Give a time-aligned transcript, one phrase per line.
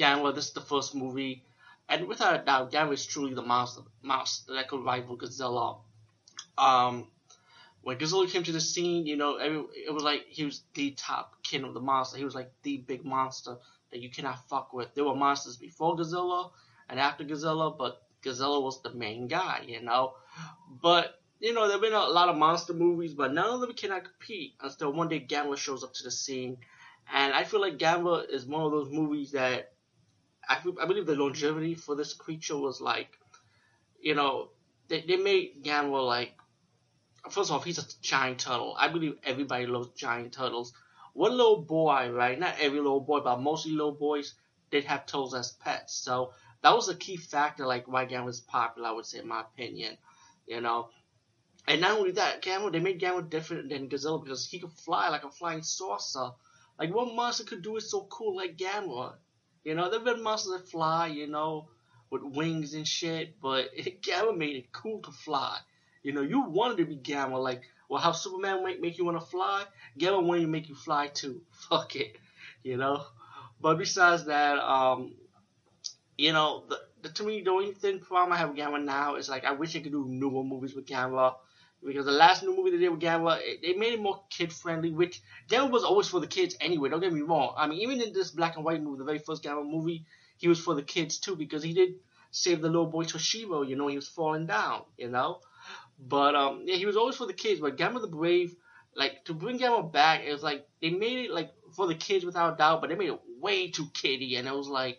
[0.00, 1.44] Gamera, this is the first movie,
[1.88, 5.80] and without a doubt, Gamera is truly the monster, monster that could rival Godzilla.
[6.56, 7.08] Um,
[7.82, 11.42] when Godzilla came to the scene, you know, it was like he was the top
[11.42, 12.18] king of the monster.
[12.18, 13.56] He was like the big monster
[13.90, 14.94] that you cannot fuck with.
[14.94, 16.50] There were monsters before Godzilla
[16.88, 20.14] and after Godzilla, but Godzilla was the main guy, you know.
[20.82, 24.04] But you know, there've been a lot of monster movies, but none of them cannot
[24.04, 26.58] compete until one day Gamera shows up to the scene.
[27.12, 29.72] And I feel like Gamera is one of those movies that
[30.50, 33.16] I, I believe the longevity for this creature was like,
[34.02, 34.48] you know,
[34.88, 36.32] they, they made Gamera like
[37.30, 38.74] first off, he's a giant turtle.
[38.78, 40.72] I believe everybody loves giant turtles.
[41.12, 42.38] One little boy, right?
[42.38, 44.34] Not every little boy, but mostly little boys
[44.70, 45.94] did have turtles as pets.
[45.94, 46.32] So
[46.62, 48.88] that was a key factor, like why Gamera was popular.
[48.88, 49.96] I would say, in my opinion,
[50.46, 50.88] you know.
[51.68, 55.08] And not only that, Gamera they made Gamera different than Godzilla because he could fly
[55.10, 56.30] like a flying saucer.
[56.78, 59.14] Like what monster could do it so cool like Gamera?
[59.64, 61.68] You know, there've been monsters that fly, you know,
[62.10, 65.58] with wings and shit, but Gamera made it cool to fly.
[66.02, 69.20] You know, you wanted to be Gamera, like, well, how Superman make, make you want
[69.20, 69.64] to fly?
[70.00, 71.42] Wanted to make you fly too.
[71.68, 72.16] Fuck it,
[72.62, 73.04] you know.
[73.60, 75.14] But besides that, um,
[76.16, 79.16] you know, the, the to me the only thing problem I have with Gamera now
[79.16, 81.34] is like I wish I could do newer movies with Gamera.
[81.84, 84.90] Because the last new movie they did with Gamera, they made it more kid friendly,
[84.90, 86.90] which Gamera was always for the kids anyway.
[86.90, 87.54] Don't get me wrong.
[87.56, 90.04] I mean, even in this black and white movie, the very first Gamera movie,
[90.36, 91.94] he was for the kids too because he did
[92.30, 93.66] save the little boy Toshiro.
[93.66, 94.82] You know, he was falling down.
[94.98, 95.40] You know,
[95.98, 97.60] but um, yeah, he was always for the kids.
[97.60, 98.54] But Gamera the Brave,
[98.94, 102.24] like to bring Gamera back, it was like they made it like for the kids
[102.24, 104.98] without doubt, but they made it way too kiddie, and it was like,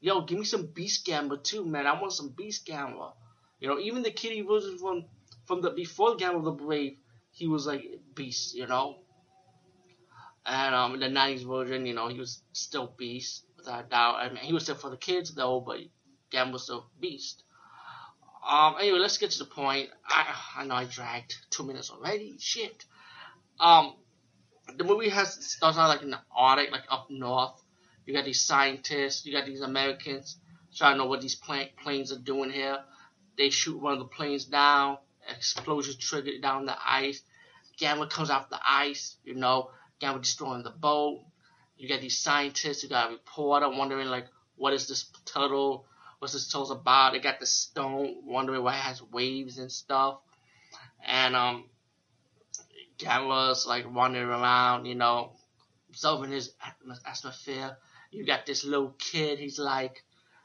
[0.00, 1.86] yo, give me some Beast Gamera too, man.
[1.86, 3.12] I want some Beast Gamera.
[3.58, 5.04] You know, even the kiddie version from
[5.50, 6.96] from the before Gamera the Brave,
[7.32, 7.84] he was like
[8.14, 8.98] Beast, you know.
[10.46, 14.20] And um, in the '90s version, you know, he was still Beast without doubt.
[14.20, 15.80] I mean, he was still for the kids though, but
[16.32, 17.42] Gamera was still Beast.
[18.48, 19.88] Um, anyway, let's get to the point.
[20.06, 22.36] I, I know I dragged two minutes already.
[22.38, 22.84] Shit.
[23.58, 23.96] Um,
[24.78, 27.60] the movie has starts out like in the Arctic, like up north.
[28.06, 30.36] You got these scientists, you got these Americans
[30.76, 32.78] trying to know what these planes are doing here.
[33.36, 34.98] They shoot one of the planes down.
[35.30, 37.22] Explosion triggered down the ice.
[37.80, 39.16] Gamera comes off the ice.
[39.24, 39.70] You know,
[40.00, 41.20] Gamera destroying the boat.
[41.76, 42.82] You got these scientists.
[42.82, 44.26] You got a reporter wondering like,
[44.56, 45.86] what is this turtle?
[46.20, 47.12] what's this toes about.
[47.12, 50.18] They got the stone, wondering why it has waves and stuff.
[51.04, 51.64] And um,
[52.98, 55.32] Gamera's like wandering around, you know,
[55.88, 56.52] observing his
[57.04, 57.76] atmosphere.
[58.12, 59.38] You got this little kid.
[59.38, 60.04] He's like,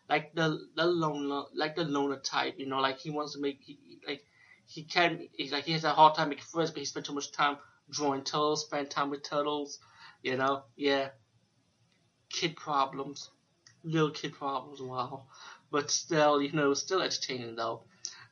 [0.09, 3.59] like the the loner, like the loner type, you know, like he wants to make,
[3.62, 4.24] he, like
[4.67, 7.13] he can, he's like he has a hard time making friends, but he spent too
[7.13, 7.57] much time
[7.89, 9.79] drawing turtles, spend time with turtles,
[10.21, 11.09] you know, yeah.
[12.29, 13.29] Kid problems,
[13.83, 14.81] little kid problems.
[14.81, 15.25] Wow
[15.75, 17.81] but still, you know, still entertaining though.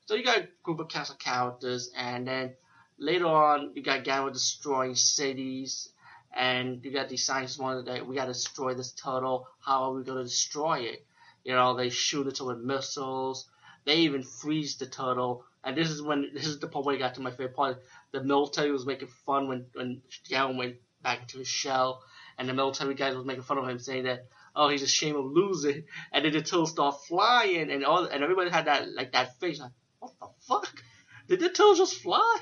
[0.05, 2.53] So you got a group of cast of characters, and then
[2.97, 5.89] later on you got Gamera destroying cities,
[6.33, 9.47] and you got these scientists wanting that we got to destroy this turtle.
[9.59, 11.05] How are we to destroy it?
[11.44, 13.50] You know, they shoot it with missiles.
[13.85, 15.45] They even freeze the turtle.
[15.63, 17.81] And this is when this is the part where I got to my favorite part.
[18.12, 22.01] The military was making fun when when Gamera went back into his shell,
[22.38, 25.25] and the military guys was making fun of him, saying that oh, he's ashamed of
[25.25, 25.84] losing.
[26.12, 29.59] And then the turtles start flying, and all, and everybody had that like that face,
[29.59, 30.84] like, what the fuck?
[31.28, 32.38] Did the turtles just fly?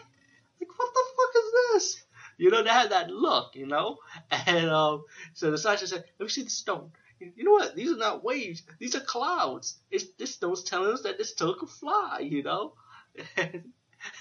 [0.59, 2.03] Like, what the fuck is this?
[2.37, 3.99] You know, they had that look, you know.
[4.47, 5.03] And um,
[5.33, 6.91] so the scientist said, let me see the stone.
[7.19, 7.75] You know what?
[7.75, 8.63] These are not waves.
[8.79, 9.77] These are clouds.
[9.91, 12.19] It's this stone's telling us that this turtle can fly.
[12.21, 12.73] You know.
[13.37, 13.63] it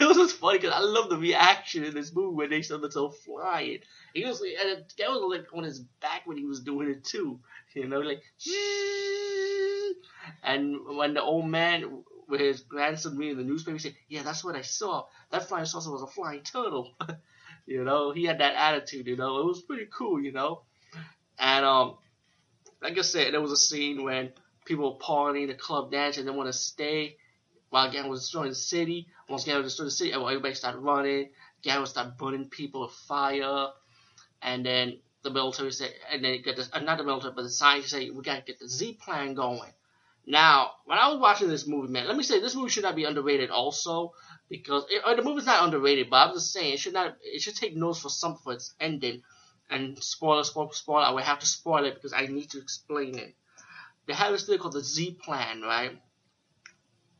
[0.00, 2.88] was just funny because I love the reaction in this movie when they saw the
[2.88, 3.78] turtle flying.
[4.14, 7.40] He was and that was like on his back when he was doing it too.
[7.74, 8.22] You know, like
[10.42, 14.56] and when the old man with his grandson reading the newspaper said, "Yeah, that's what
[14.56, 15.06] I saw.
[15.30, 16.94] That flying saucer was a flying turtle."
[17.66, 19.06] you know, he had that attitude.
[19.06, 20.20] You know, it was pretty cool.
[20.20, 20.62] You know,
[21.38, 21.96] and um,
[22.82, 24.32] like I said, there was a scene when
[24.64, 27.16] people were partying, the club dancing, and they want to stay
[27.70, 29.06] while Gamera was destroying the city.
[29.28, 31.30] Once Gamera was destroying the city, everybody started running.
[31.64, 33.68] Gamera started burning people with fire,
[34.42, 38.22] and then the military say, and then get this, military, but the scientists say, we
[38.22, 39.70] gotta get the Z plan going.
[40.26, 42.96] Now, when I was watching this movie, man, let me say this movie should not
[42.96, 44.12] be underrated also,
[44.48, 47.40] because it, uh, the movie's not underrated, but I'm just saying it should not, it
[47.40, 49.22] should take notes for something for its ending.
[49.68, 53.18] And spoiler, spoiler, spoiler, I will have to spoil it because I need to explain
[53.18, 53.34] it.
[54.06, 56.00] They have this thing called the Z plan, right?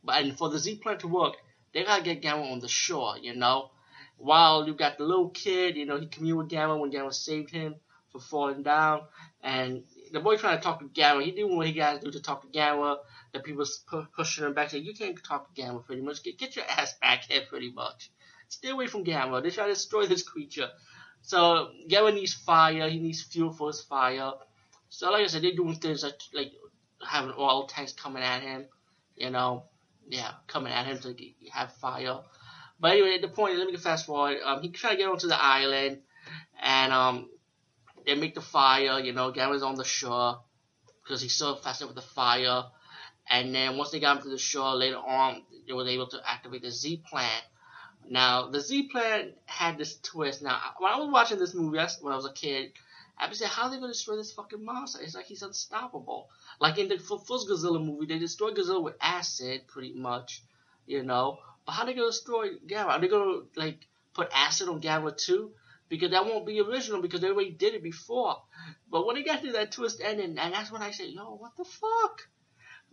[0.03, 1.35] But and for the Z plan to work,
[1.73, 3.71] they gotta get Gamera on the shore, you know.
[4.17, 7.51] While you got the little kid, you know, he communed with Gamera when Gamera saved
[7.51, 7.75] him
[8.11, 9.01] for falling down,
[9.41, 11.23] and the boy trying to talk to Gamera.
[11.23, 12.97] He doing what he got to do to talk to Gamera.
[13.33, 14.69] The people pu- pushing him back.
[14.69, 16.23] Saying, you can't talk to Gamera pretty much.
[16.23, 18.11] Get, get your ass back here pretty much.
[18.49, 19.41] Stay away from Gamera.
[19.41, 20.69] They try to destroy this creature.
[21.21, 22.89] So Gamera needs fire.
[22.89, 24.33] He needs fuel for his fire.
[24.89, 26.51] So like I said, they're doing things like, like
[27.07, 28.65] having oil tanks coming at him.
[29.15, 29.65] You know,
[30.07, 31.15] yeah, coming at him to
[31.51, 32.19] have fire.
[32.79, 33.57] But anyway, the point.
[33.57, 34.37] Let me fast forward.
[34.43, 35.99] Um, he trying to get onto the island,
[36.61, 37.29] and um,
[38.05, 38.99] they make the fire.
[38.99, 40.39] You know, Gamera's on the shore
[41.03, 42.63] because he's so fascinated with the fire.
[43.29, 46.19] And then once they got him to the shore, later on, they were able to
[46.25, 47.41] activate the Z plan.
[48.09, 50.41] Now, the Z plan had this twist.
[50.41, 52.73] Now, when I was watching this movie when I was a kid,
[53.17, 55.01] I saying, how are they going to destroy this fucking monster?
[55.01, 56.29] It's like he's unstoppable.
[56.59, 60.43] Like in the first Godzilla movie, they destroyed Godzilla with acid, pretty much,
[60.85, 61.39] you know.
[61.65, 62.87] But how are they going to destroy Gamera?
[62.87, 65.51] Are they going to, like, put acid on Gamera too?
[65.89, 68.37] Because that won't be original because they already did it before.
[68.89, 71.55] But when they got to that twist ending, and that's when I said, yo, what
[71.57, 72.27] the fuck?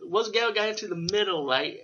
[0.01, 1.79] Once Gamera got into the middle, right?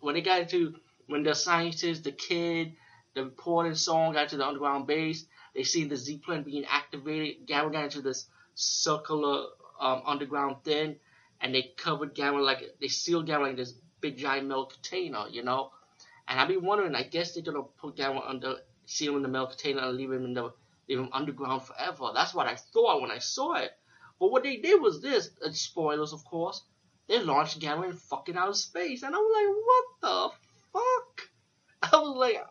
[0.00, 0.74] When they got into,
[1.06, 2.74] when the scientist, the kid,
[3.14, 5.24] the reporter and so on got to the underground base,
[5.56, 7.46] they see the Z plan being activated.
[7.48, 9.46] Gamera got into this circular
[9.80, 10.96] um, underground thing,
[11.40, 15.42] and they covered Gamera like they sealed Gamera like this big giant milk container, you
[15.42, 15.72] know.
[16.28, 19.28] And I've been wondering, I guess they're gonna put Gamera under, seal him in the
[19.28, 20.52] milk container and leave him in the,
[20.88, 22.10] leave him underground forever.
[22.14, 23.72] That's what I thought when I saw it.
[24.20, 26.62] But what they did was this, spoilers of course.
[27.08, 29.32] They launched Gamera in fucking outer space, and I was
[30.02, 30.32] like, what
[30.72, 31.92] the fuck?
[31.92, 32.44] I was like,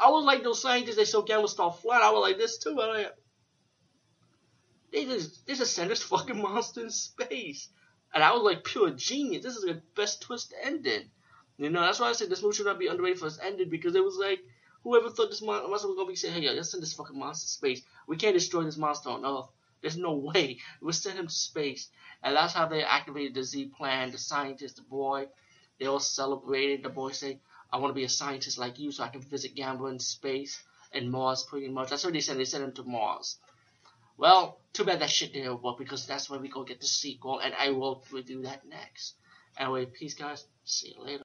[0.00, 2.02] I was like those scientists they saw Gamera start flying.
[2.02, 2.80] I was like this too.
[2.80, 3.14] I like,
[4.92, 7.68] they just they just sent this fucking monster in space,
[8.14, 9.44] and I was like pure genius.
[9.44, 11.10] This is the best twist ending.
[11.58, 13.68] You know, that's why I said this movie should not be underrated for its ending
[13.68, 14.40] because it was like
[14.82, 17.50] whoever thought this monster was gonna be saying, hey, let's send this fucking monster to
[17.50, 17.82] space.
[18.06, 19.50] We can't destroy this monster on Earth.
[19.82, 20.58] There's no way.
[20.80, 21.90] We'll send him to space,
[22.22, 24.10] and that's how they activated the Z plan.
[24.10, 25.26] The scientist, the boy,
[25.78, 26.82] they all celebrated.
[26.82, 27.40] The boy said,
[27.72, 30.62] I want to be a scientist like you so I can visit Gamera in space
[30.92, 31.90] and Mars pretty much.
[31.90, 32.38] That's what they said.
[32.38, 33.38] They sent him to Mars.
[34.16, 37.38] Well, too bad that shit didn't work because that's where we go get the sequel
[37.38, 39.14] and I will do that next.
[39.58, 40.44] Anyway, peace guys.
[40.64, 41.18] See you later.